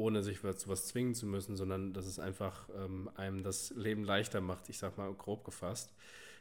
[0.00, 4.02] ohne sich zu was zwingen zu müssen, sondern dass es einfach ähm, einem das Leben
[4.02, 5.92] leichter macht, ich sag mal grob gefasst.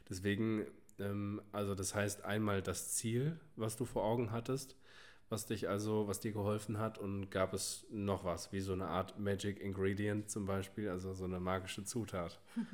[0.10, 0.66] Deswegen,
[0.98, 4.78] ähm, also das heißt einmal das Ziel, was du vor Augen hattest,
[5.28, 8.88] was dich also, was dir geholfen hat und gab es noch was, wie so eine
[8.88, 12.40] Art Magic Ingredient zum Beispiel, also so eine magische Zutat?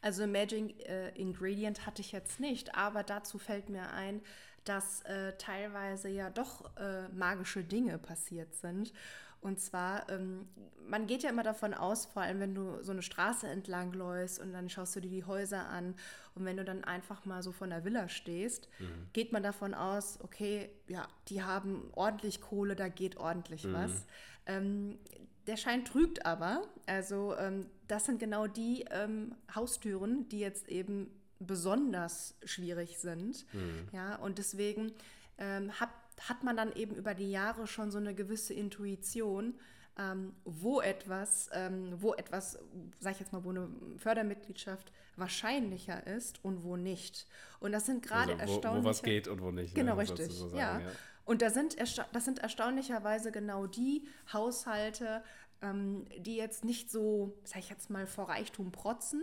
[0.00, 4.20] Also Magic äh, Ingredient hatte ich jetzt nicht, aber dazu fällt mir ein,
[4.68, 8.92] dass äh, teilweise ja doch äh, magische Dinge passiert sind.
[9.40, 10.48] Und zwar, ähm,
[10.88, 14.40] man geht ja immer davon aus, vor allem wenn du so eine Straße entlang läufst
[14.40, 15.94] und dann schaust du dir die Häuser an
[16.34, 19.08] und wenn du dann einfach mal so von der Villa stehst, mhm.
[19.12, 23.74] geht man davon aus, okay, ja, die haben ordentlich Kohle, da geht ordentlich mhm.
[23.74, 24.06] was.
[24.46, 24.98] Ähm,
[25.46, 26.62] der Schein trügt aber.
[26.86, 33.46] Also ähm, das sind genau die ähm, Haustüren, die jetzt eben besonders schwierig sind.
[33.52, 33.88] Mhm.
[33.92, 34.92] Ja, und deswegen
[35.38, 35.92] ähm, habe
[36.28, 39.54] hat man dann eben über die Jahre schon so eine gewisse Intuition,
[39.98, 42.58] ähm, wo etwas, ähm, wo etwas,
[43.00, 47.26] sag ich jetzt mal, wo eine Fördermitgliedschaft wahrscheinlicher ist und wo nicht.
[47.60, 48.84] Und das sind gerade also, wo, erstaunliche...
[48.84, 49.74] Wo was geht und wo nicht.
[49.74, 50.02] Genau, ne?
[50.02, 50.30] richtig.
[50.32, 50.80] So sagen, ja.
[50.80, 50.86] ja.
[51.24, 55.22] Und da sind, das sind erstaunlicherweise genau die Haushalte,
[55.60, 59.22] ähm, die jetzt nicht so, sag ich jetzt mal, vor Reichtum protzen.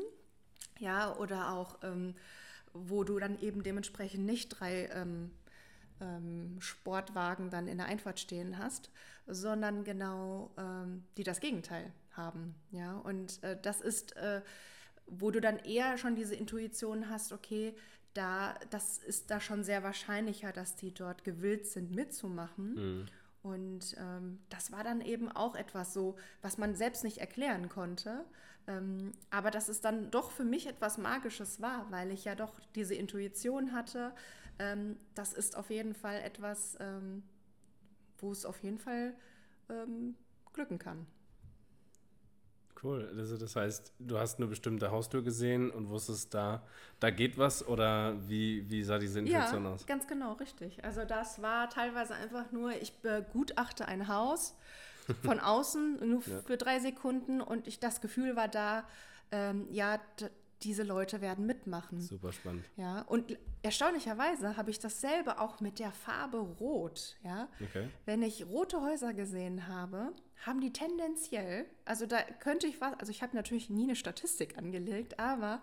[0.80, 2.16] Ja, oder auch, ähm,
[2.74, 5.32] wo du dann eben dementsprechend nicht drei ähm,
[6.02, 8.90] ähm, Sportwagen dann in der Einfahrt stehen hast,
[9.28, 12.56] sondern genau ähm, die das Gegenteil haben.
[12.72, 14.42] Ja, und äh, das ist, äh,
[15.08, 17.76] wo du dann eher schon diese Intuition hast, okay,
[18.14, 22.74] da, das ist da schon sehr wahrscheinlicher, dass die dort gewillt sind, mitzumachen.
[22.74, 23.06] Mhm.
[23.44, 28.26] Und ähm, das war dann eben auch etwas so, was man selbst nicht erklären konnte.
[28.68, 32.60] Ähm, aber dass es dann doch für mich etwas Magisches war, weil ich ja doch
[32.74, 34.14] diese Intuition hatte.
[34.58, 37.24] Ähm, das ist auf jeden Fall etwas, ähm,
[38.18, 39.14] wo es auf jeden Fall
[39.70, 40.16] ähm,
[40.54, 41.06] glücken kann.
[42.82, 43.12] Cool.
[43.18, 46.62] Also das heißt, du hast eine bestimmte Haustür gesehen und wusstest, da,
[47.00, 49.86] da geht was oder wie, wie sah diese Intuition ja, aus?
[49.88, 50.84] Ganz genau, richtig.
[50.84, 54.56] Also das war teilweise einfach nur, ich begutachte ein Haus
[55.24, 56.42] von außen nur ja.
[56.42, 58.88] für drei Sekunden und ich das Gefühl war da,
[59.32, 60.00] ähm, ja,
[60.62, 62.02] diese Leute werden mitmachen.
[62.02, 62.66] Super spannend.
[62.78, 67.18] Ja, und erstaunlicherweise habe ich dasselbe auch mit der Farbe Rot.
[67.24, 67.90] Ja, okay.
[68.06, 70.14] wenn ich rote Häuser gesehen habe,
[70.46, 74.58] haben die tendenziell, also da könnte ich was, also ich habe natürlich nie eine Statistik
[74.58, 75.62] angelegt, aber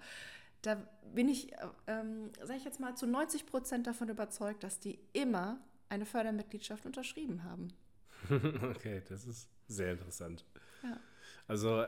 [0.62, 0.81] da
[1.12, 1.52] bin ich,
[1.87, 6.87] ähm, sage ich jetzt mal, zu 90 Prozent davon überzeugt, dass die immer eine Fördermitgliedschaft
[6.87, 7.68] unterschrieben haben.
[8.70, 10.44] okay, das ist sehr interessant.
[10.82, 10.98] Ja.
[11.48, 11.85] Also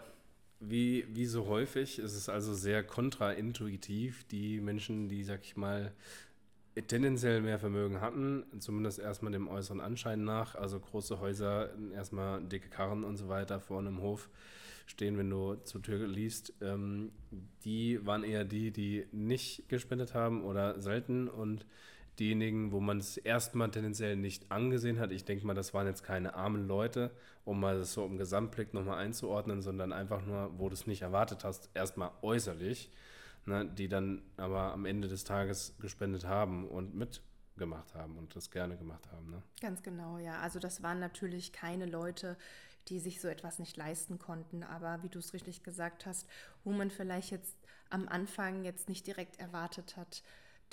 [0.61, 5.93] wie, wie so häufig ist es also sehr kontraintuitiv, die Menschen, die, sag ich mal,
[6.89, 12.69] tendenziell mehr Vermögen hatten, zumindest erstmal dem äußeren Anschein nach, also große Häuser, erstmal dicke
[12.69, 14.29] Karren und so weiter vor einem Hof
[14.87, 17.13] stehen, wenn du zur Tür liest, ähm,
[17.65, 21.65] die waren eher die, die nicht gespendet haben oder selten und
[22.19, 25.11] diejenigen, wo man es erstmal tendenziell nicht angesehen hat.
[25.11, 27.11] Ich denke mal, das waren jetzt keine armen Leute,
[27.45, 31.03] um mal das so im Gesamtblick nochmal einzuordnen, sondern einfach nur, wo du es nicht
[31.03, 32.91] erwartet hast, erstmal äußerlich,
[33.47, 38.51] ne, die dann aber am Ende des Tages gespendet haben und mitgemacht haben und das
[38.51, 39.31] gerne gemacht haben.
[39.31, 39.43] Ne?
[39.61, 40.41] Ganz genau, ja.
[40.41, 42.37] Also das waren natürlich keine Leute,
[42.89, 46.29] die sich so etwas nicht leisten konnten, aber wie du es richtig gesagt hast,
[46.65, 47.57] wo man vielleicht jetzt
[47.91, 50.23] am Anfang jetzt nicht direkt erwartet hat,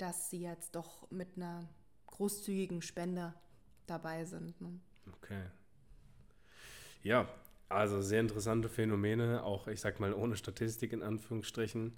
[0.02, 1.68] dass sie jetzt doch mit einer
[2.06, 3.34] großzügigen Spende
[3.86, 4.60] dabei sind.
[4.60, 4.80] Ne?
[5.16, 5.44] Okay.
[7.04, 7.28] Ja,
[7.68, 11.96] also sehr interessante Phänomene, auch ich sag mal ohne Statistik in Anführungsstrichen.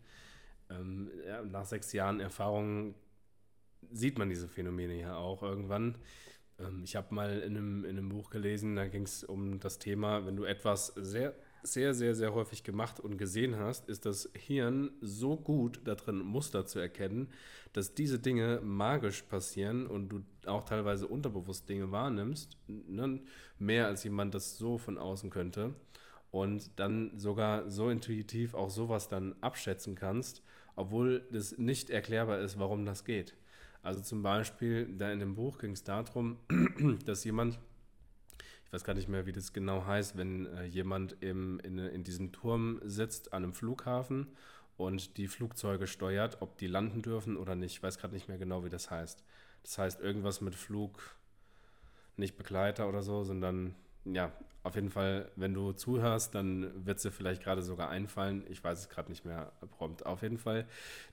[0.69, 2.95] Ähm, ja, nach sechs Jahren Erfahrung
[3.91, 5.97] sieht man diese Phänomene ja auch irgendwann.
[6.59, 9.79] Ähm, ich habe mal in einem, in einem Buch gelesen, da ging es um das
[9.79, 14.31] Thema, wenn du etwas sehr sehr, sehr, sehr häufig gemacht und gesehen hast, ist das
[14.35, 17.29] Hirn so gut darin, Muster zu erkennen,
[17.73, 23.21] dass diese Dinge magisch passieren und du auch teilweise unterbewusst Dinge wahrnimmst, ne?
[23.59, 25.75] mehr als jemand das so von außen könnte.
[26.31, 30.43] Und dann sogar so intuitiv auch sowas dann abschätzen kannst,
[30.77, 33.37] obwohl das nicht erklärbar ist, warum das geht.
[33.83, 36.39] Also zum Beispiel, da in dem Buch ging es darum,
[37.05, 37.59] dass jemand
[38.73, 42.33] weiß gar nicht mehr, wie das genau heißt, wenn äh, jemand im, in, in diesem
[42.33, 44.29] Turm sitzt an einem Flughafen
[44.77, 47.77] und die Flugzeuge steuert, ob die landen dürfen oder nicht.
[47.77, 49.23] Ich weiß gerade nicht mehr genau, wie das heißt.
[49.63, 51.01] Das heißt irgendwas mit Flug,
[52.17, 53.75] nicht Begleiter oder so, sondern
[54.05, 54.33] ja,
[54.65, 58.45] auf jeden Fall, wenn du zuhörst, dann wird es dir vielleicht gerade sogar einfallen.
[58.49, 60.07] Ich weiß es gerade nicht mehr prompt.
[60.07, 60.67] Auf jeden Fall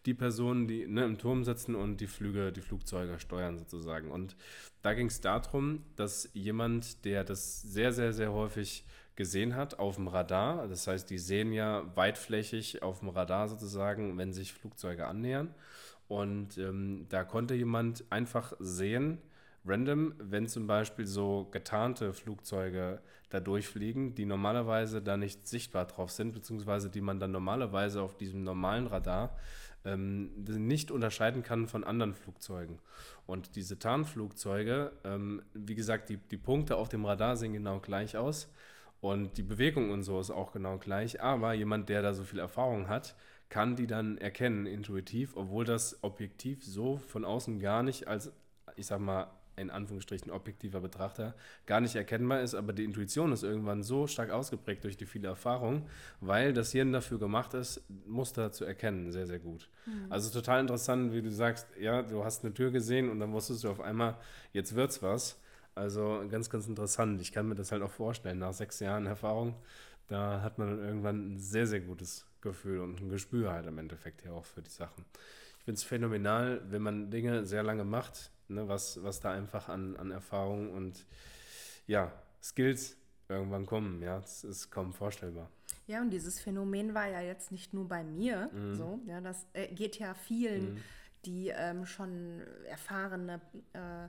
[0.05, 4.09] die Personen, die ne, im Turm sitzen und die Flüge, die Flugzeuge steuern sozusagen.
[4.09, 4.37] Und
[4.81, 8.85] da ging es darum, dass jemand, der das sehr, sehr, sehr häufig
[9.17, 14.17] gesehen hat auf dem Radar, das heißt, die sehen ja weitflächig auf dem Radar sozusagen,
[14.17, 15.53] wenn sich Flugzeuge annähern.
[16.07, 19.17] Und ähm, da konnte jemand einfach sehen,
[19.65, 26.11] random, wenn zum Beispiel so getarnte Flugzeuge da durchfliegen, die normalerweise da nicht sichtbar drauf
[26.11, 29.37] sind, beziehungsweise die man dann normalerweise auf diesem normalen Radar
[29.85, 32.79] ähm, nicht unterscheiden kann von anderen Flugzeugen.
[33.25, 38.17] Und diese Tarnflugzeuge, ähm, wie gesagt, die, die Punkte auf dem Radar sehen genau gleich
[38.17, 38.51] aus
[38.99, 42.39] und die Bewegung und so ist auch genau gleich, aber jemand, der da so viel
[42.39, 43.15] Erfahrung hat,
[43.49, 48.31] kann die dann erkennen intuitiv, obwohl das objektiv so von außen gar nicht als,
[48.75, 51.35] ich sag mal, in Anführungsstrichen objektiver Betrachter
[51.65, 55.27] gar nicht erkennbar ist, aber die Intuition ist irgendwann so stark ausgeprägt durch die viele
[55.27, 55.87] Erfahrung,
[56.19, 59.69] weil das Hirn dafür gemacht ist, Muster zu erkennen, sehr, sehr gut.
[59.85, 60.11] Mhm.
[60.11, 63.63] Also total interessant, wie du sagst, ja, du hast eine Tür gesehen und dann wusstest
[63.63, 64.17] du auf einmal,
[64.53, 65.37] jetzt wird's was.
[65.73, 67.21] Also ganz, ganz interessant.
[67.21, 69.55] Ich kann mir das halt auch vorstellen, nach sechs Jahren Erfahrung,
[70.07, 73.77] da hat man dann irgendwann ein sehr, sehr gutes Gefühl und ein Gespür halt im
[73.77, 75.05] Endeffekt ja auch für die Sachen.
[75.59, 79.69] Ich finde es phänomenal, wenn man Dinge sehr lange macht, ne, was, was da einfach
[79.69, 81.05] an, an Erfahrung und
[81.87, 82.11] ja,
[82.41, 84.01] Skills irgendwann kommen.
[84.01, 85.49] Ja, das ist kaum vorstellbar.
[85.87, 88.75] Ja, und dieses Phänomen war ja jetzt nicht nur bei mir mhm.
[88.75, 88.99] so.
[89.05, 90.73] Ja, das äh, geht ja vielen.
[90.73, 90.83] Mhm
[91.25, 93.41] die ähm, schon erfahrene
[93.73, 94.07] äh,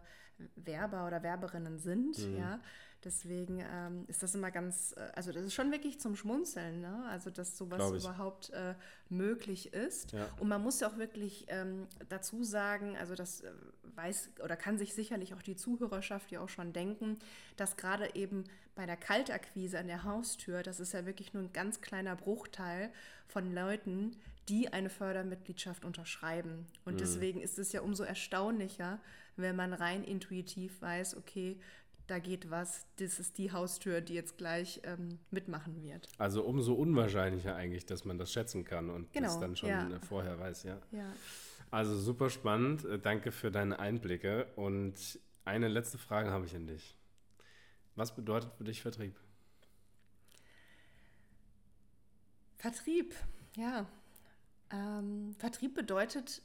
[0.56, 2.36] Werber oder Werberinnen sind, mhm.
[2.36, 2.60] ja.
[3.04, 7.04] Deswegen ähm, ist das immer ganz, äh, also das ist schon wirklich zum Schmunzeln, ne?
[7.08, 8.74] Also dass sowas überhaupt äh,
[9.08, 10.12] möglich ist.
[10.12, 10.28] Ja.
[10.38, 13.50] Und man muss ja auch wirklich ähm, dazu sagen, also das äh,
[13.96, 17.18] weiß oder kann sich sicherlich auch die Zuhörerschaft ja auch schon denken,
[17.56, 21.52] dass gerade eben bei der Kaltakquise an der Haustür, das ist ja wirklich nur ein
[21.52, 22.90] ganz kleiner Bruchteil
[23.26, 24.16] von Leuten,
[24.48, 26.66] die eine Fördermitgliedschaft unterschreiben.
[26.84, 26.98] Und mhm.
[26.98, 29.00] deswegen ist es ja umso erstaunlicher,
[29.36, 31.58] wenn man rein intuitiv weiß, okay,
[32.12, 36.08] da geht was, das ist die Haustür, die jetzt gleich ähm, mitmachen wird.
[36.18, 39.88] Also umso unwahrscheinlicher eigentlich, dass man das schätzen kann und genau, das dann schon ja.
[40.06, 40.78] vorher weiß, ja.
[40.90, 41.10] ja.
[41.70, 46.66] Also super spannend, äh, danke für deine Einblicke und eine letzte Frage habe ich an
[46.66, 46.94] dich.
[47.96, 49.18] Was bedeutet für dich Vertrieb?
[52.58, 53.14] Vertrieb,
[53.56, 53.86] ja.
[54.70, 56.42] Ähm, Vertrieb bedeutet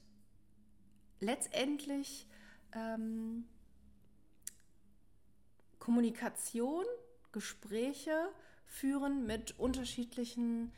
[1.19, 2.25] letztendlich
[2.71, 3.43] ähm,
[5.87, 6.83] Kommunikation,
[7.31, 8.27] Gespräche
[8.65, 10.73] führen mit unterschiedlichen,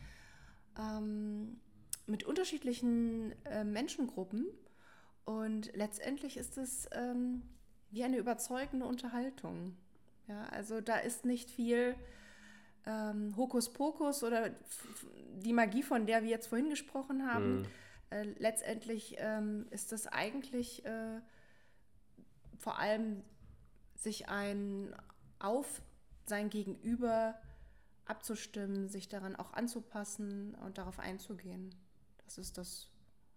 [0.78, 1.60] ähm,
[2.06, 4.46] mit unterschiedlichen äh, Menschengruppen.
[5.26, 7.42] Und letztendlich ist es ähm,
[7.90, 9.76] wie eine überzeugende Unterhaltung.
[10.28, 11.96] Ja, also da ist nicht viel
[12.86, 14.52] ähm, Hokuspokus oder
[15.38, 17.62] die Magie, von der wir jetzt vorhin gesprochen haben.
[17.62, 17.66] Mhm.
[18.12, 21.20] Äh, letztendlich ähm, ist das eigentlich äh,
[22.60, 23.24] vor allem
[24.00, 24.96] sich ein
[25.40, 25.82] auf
[26.26, 27.36] sein Gegenüber
[28.06, 31.76] abzustimmen, sich daran auch anzupassen und darauf einzugehen.
[32.26, 32.90] Das ist das,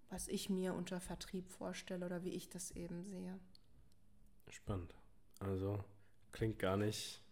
[0.08, 3.38] was ich mir unter Vertrieb vorstelle oder wie ich das eben sehe.
[4.48, 4.94] Spannend.
[5.40, 5.82] Also
[6.32, 7.22] klingt gar nicht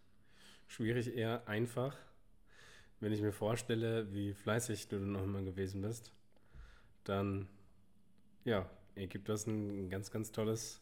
[0.67, 1.95] schwierig, eher einfach.
[2.99, 6.11] Wenn ich mir vorstelle, wie fleißig du noch immer gewesen bist,
[7.03, 7.47] dann
[8.43, 10.81] ja, ergibt das ein ganz, ganz tolles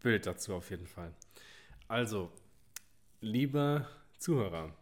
[0.00, 1.12] Bild dazu auf jeden Fall.
[1.90, 2.30] Also,
[3.20, 3.84] lieber
[4.16, 4.72] Zuhörer,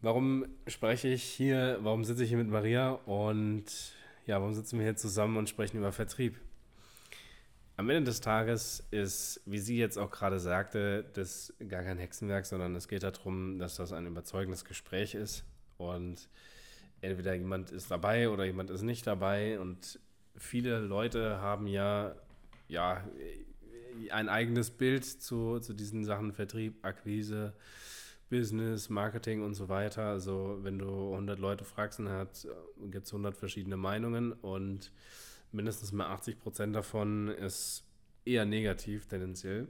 [0.00, 3.64] warum spreche ich hier, warum sitze ich hier mit Maria und
[4.26, 6.36] ja, warum sitzen wir hier zusammen und sprechen über Vertrieb?
[7.76, 12.44] Am Ende des Tages ist, wie sie jetzt auch gerade sagte, das gar kein Hexenwerk,
[12.44, 15.44] sondern es geht darum, dass das ein überzeugendes Gespräch ist
[15.76, 16.28] und
[17.02, 20.00] entweder jemand ist dabei oder jemand ist nicht dabei und
[20.34, 22.16] viele Leute haben ja,
[22.66, 23.04] ja
[24.10, 27.52] ein eigenes Bild zu, zu diesen Sachen Vertrieb, Akquise,
[28.30, 30.04] Business, Marketing und so weiter.
[30.04, 32.28] Also wenn du 100 Leute fragst, dann
[32.90, 34.92] gibt es 100 verschiedene Meinungen und
[35.52, 37.84] mindestens mal 80 Prozent davon ist
[38.24, 39.68] eher negativ tendenziell.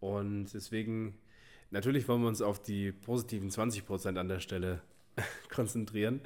[0.00, 1.18] Und deswegen,
[1.70, 4.82] natürlich wollen wir uns auf die positiven 20 Prozent an der Stelle
[5.50, 6.20] konzentrieren.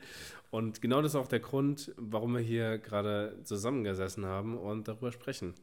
[0.51, 5.13] Und genau das ist auch der Grund, warum wir hier gerade zusammengesessen haben und darüber
[5.13, 5.55] sprechen.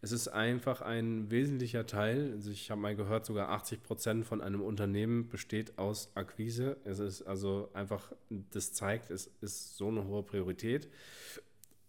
[0.00, 2.32] Es ist einfach ein wesentlicher Teil.
[2.32, 6.76] Also ich habe mal gehört, sogar 80 Prozent von einem Unternehmen besteht aus Akquise.
[6.84, 10.88] Es ist also einfach, das zeigt, es ist so eine hohe Priorität.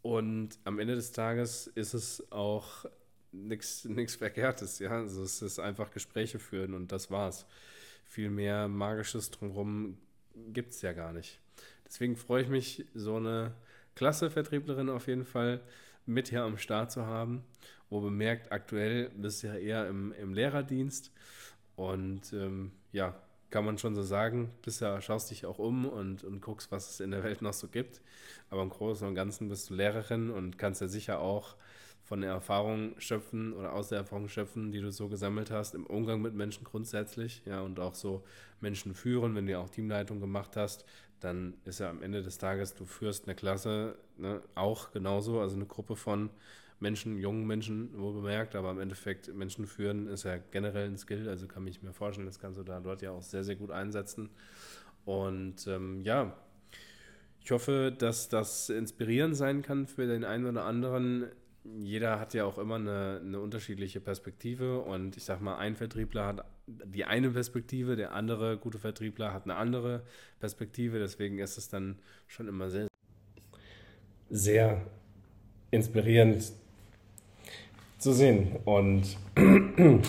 [0.01, 2.85] Und am Ende des Tages ist es auch
[3.31, 3.85] nichts
[4.17, 4.79] Verkehrtes.
[4.79, 4.91] Ja?
[4.91, 7.45] Also es ist einfach Gespräche führen und das war's.
[8.05, 9.99] Viel mehr Magisches drumherum
[10.47, 11.39] gibt es ja gar nicht.
[11.85, 13.53] Deswegen freue ich mich, so eine
[13.93, 15.61] klasse Vertrieblerin auf jeden Fall
[16.09, 17.43] mit hier am Start zu haben.
[17.89, 21.11] Wo bemerkt, aktuell bist du ja eher im, im Lehrerdienst.
[21.75, 23.15] Und ähm, ja,
[23.49, 26.99] kann man schon so sagen, bisher schaust dich auch um und, und guckst, was es
[26.99, 28.01] in der Welt noch so gibt.
[28.49, 31.55] Aber im Großen und Ganzen bist du Lehrerin und kannst ja sicher auch
[32.03, 35.85] von der Erfahrung schöpfen oder aus der Erfahrung schöpfen, die du so gesammelt hast, im
[35.85, 38.23] Umgang mit Menschen grundsätzlich, ja, und auch so
[38.61, 40.85] Menschen führen, wenn du ja auch Teamleitung gemacht hast,
[41.19, 45.55] dann ist ja am Ende des Tages, du führst eine Klasse ne, auch genauso, also
[45.55, 46.29] eine Gruppe von
[46.79, 51.27] Menschen, jungen Menschen wohl bemerkt, aber im Endeffekt Menschen führen ist ja generell ein Skill,
[51.27, 53.71] also kann ich mir vorstellen, das kannst du da dort ja auch sehr, sehr gut
[53.71, 54.29] einsetzen.
[55.05, 56.35] Und ähm, ja,
[57.41, 61.25] ich hoffe, dass das inspirierend sein kann für den einen oder anderen.
[61.63, 66.25] Jeder hat ja auch immer eine, eine unterschiedliche Perspektive und ich sag mal, ein Vertriebler
[66.25, 70.03] hat die eine Perspektive, der andere gute Vertriebler hat eine andere
[70.39, 72.88] Perspektive, deswegen ist es dann schon immer sehr,
[74.29, 74.81] sehr
[75.71, 76.51] inspirierend
[77.97, 78.55] zu sehen.
[78.65, 79.17] Und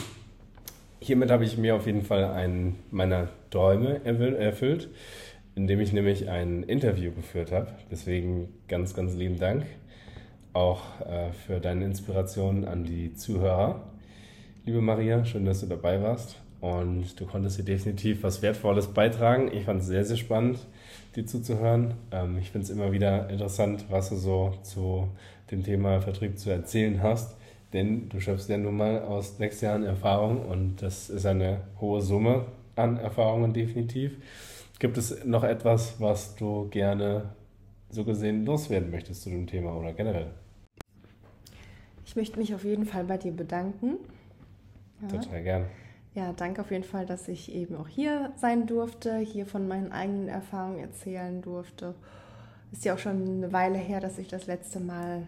[1.01, 4.89] hiermit habe ich mir auf jeden Fall einen meiner Träume erfüllt,
[5.55, 7.69] indem ich nämlich ein Interview geführt habe.
[7.91, 9.65] Deswegen ganz, ganz lieben Dank
[10.53, 13.83] auch äh, für deine Inspiration an die Zuhörer.
[14.65, 19.51] Liebe Maria, schön, dass du dabei warst und du konntest hier definitiv was Wertvolles beitragen.
[19.53, 20.59] Ich fand es sehr, sehr spannend.
[21.17, 21.95] Dir zuzuhören.
[22.11, 25.09] Ähm, ich finde es immer wieder interessant, was du so zu
[25.51, 27.37] dem Thema Vertrieb zu erzählen hast.
[27.73, 32.01] Denn du schöpfst ja nun mal aus sechs Jahren Erfahrung und das ist eine hohe
[32.01, 34.17] Summe an Erfahrungen definitiv.
[34.79, 37.31] Gibt es noch etwas, was du gerne
[37.91, 40.31] so gesehen loswerden möchtest zu dem Thema oder generell?
[42.05, 43.99] Ich möchte mich auf jeden Fall bei dir bedanken.
[45.03, 45.09] Ja.
[45.19, 45.67] Total gern.
[46.15, 49.93] Ja, danke auf jeden Fall, dass ich eben auch hier sein durfte, hier von meinen
[49.93, 51.95] eigenen Erfahrungen erzählen durfte.
[52.73, 55.27] Ist ja auch schon eine Weile her, dass ich das letzte Mal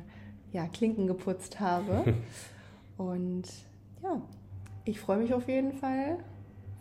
[0.52, 2.14] ja, Klinken geputzt habe.
[2.96, 3.44] Und
[4.02, 4.20] ja,
[4.84, 6.18] ich freue mich auf jeden Fall.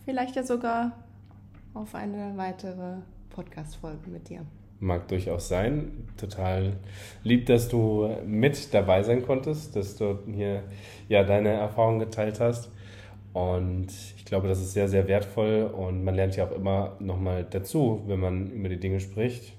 [0.06, 0.94] Vielleicht ja sogar
[1.74, 2.98] auf eine weitere
[3.30, 4.46] Podcast-Folge mit dir.
[4.80, 6.08] Mag durchaus sein.
[6.18, 6.76] Total
[7.24, 10.64] lieb, dass du mit dabei sein konntest, dass du hier
[11.08, 12.72] ja deine Erfahrungen geteilt hast.
[13.34, 17.46] Und ich glaube, das ist sehr, sehr wertvoll und man lernt ja auch immer nochmal
[17.50, 19.54] dazu, wenn man über die Dinge spricht.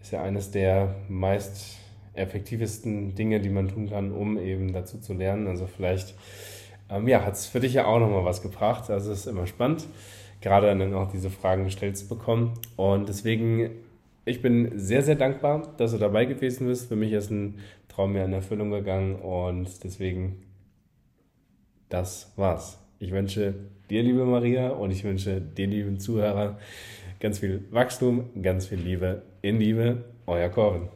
[0.00, 1.78] Ist ja eines der meist
[2.14, 5.48] effektivsten Dinge, die man tun kann, um eben dazu zu lernen.
[5.48, 6.14] Also vielleicht
[6.90, 8.90] ähm, ja, hat es für dich ja auch nochmal was gebracht.
[8.90, 9.86] Also es ist immer spannend,
[10.40, 12.54] gerade dann auch diese Fragen gestellt zu bekommen.
[12.76, 13.70] Und deswegen,
[14.24, 16.88] ich bin sehr, sehr dankbar, dass du dabei gewesen bist.
[16.88, 17.58] Für mich ist ein
[17.88, 20.42] Traum mehr in Erfüllung gegangen und deswegen,
[21.88, 22.78] das war's.
[22.98, 23.54] Ich wünsche
[23.90, 26.58] dir, liebe Maria, und ich wünsche dir, lieben Zuhörer,
[27.20, 30.04] ganz viel Wachstum, ganz viel Liebe in Liebe.
[30.26, 30.88] Euer Corbin.